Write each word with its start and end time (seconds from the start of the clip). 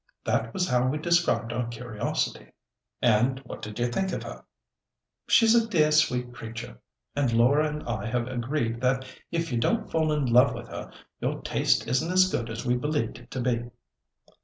That 0.23 0.51
was 0.51 0.67
how 0.67 0.87
we 0.87 0.97
described 0.97 1.53
our 1.53 1.67
curiosity." 1.67 2.53
"And 3.03 3.37
what 3.45 3.61
do 3.61 3.69
you 3.79 3.87
think 3.87 4.11
of 4.11 4.23
her?" 4.23 4.43
"She's 5.27 5.53
a 5.53 5.67
dear, 5.67 5.91
sweet 5.91 6.33
creature, 6.33 6.79
and 7.15 7.31
Laura 7.31 7.67
and 7.67 7.83
I 7.83 8.07
have 8.07 8.27
agreed 8.27 8.81
that 8.81 9.05
if 9.31 9.51
you 9.51 9.59
don't 9.59 9.91
fall 9.91 10.11
in 10.11 10.25
love 10.25 10.55
with 10.55 10.69
her, 10.69 10.89
your 11.19 11.39
taste 11.43 11.87
isn't 11.87 12.11
as 12.11 12.31
good 12.31 12.49
as 12.49 12.65
we 12.65 12.77
believed 12.77 13.19
it 13.19 13.29
to 13.29 13.41
be." 13.41 13.69